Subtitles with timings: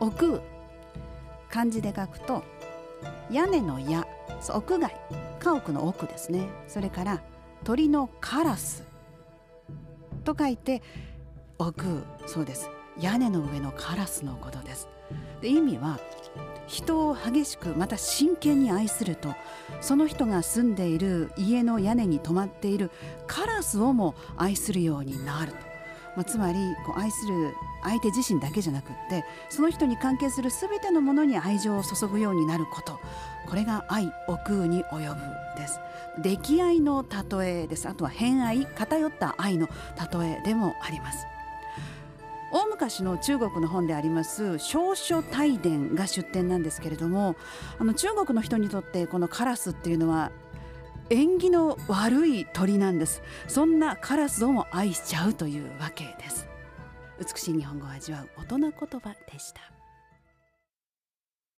[0.00, 0.40] 奥
[1.50, 2.44] 漢字で書くと
[3.30, 4.06] 屋根の屋
[4.48, 4.94] 屋外。
[5.40, 6.48] 家屋の奥ですね。
[6.66, 7.22] それから
[7.64, 8.84] 鳥のカラス
[10.24, 10.82] と書いて
[11.58, 12.70] 奥そうです。
[13.00, 14.88] 屋根の上のカラスのことです。
[15.40, 15.98] で意味は
[16.66, 19.34] 人を激しくまた真剣に愛すると
[19.80, 22.90] その人が住んでいる家の屋根に止まっている
[23.26, 25.77] カラスをも愛するようになると。
[26.18, 32.98] まあ、つまりこう愛する相手自身だけじゃなくってその人に関係する全てのものに愛情を注ぐようになること。
[33.46, 35.20] これが愛奥空に及ぶ
[35.56, 35.78] です。
[36.20, 37.88] 溺愛の例えです。
[37.88, 39.68] あとは偏愛偏った愛の
[40.12, 41.24] 例えでもあります。
[42.50, 47.36] 大昔の中国の本であります少書大伝が出典なんですけれども
[47.78, 50.32] あの中国の人にとってこのカラスっていうのは
[51.10, 53.22] 縁起の悪い鳥なんです。
[53.46, 56.46] そんなカラスをも愛しちゃうというわけです。
[57.18, 59.77] 美しい日本語を味わう大人言葉でした。